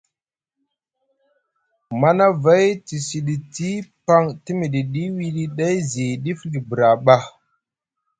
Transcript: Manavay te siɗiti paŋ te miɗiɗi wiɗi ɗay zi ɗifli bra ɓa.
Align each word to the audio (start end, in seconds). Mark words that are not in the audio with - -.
Manavay 1.99 2.65
te 2.87 2.95
siɗiti 3.07 3.67
paŋ 4.05 4.23
te 4.43 4.49
miɗiɗi 4.59 5.01
wiɗi 5.17 5.43
ɗay 5.57 5.77
zi 5.91 6.05
ɗifli 6.23 6.59
bra 6.69 6.87
ɓa. 7.05 7.15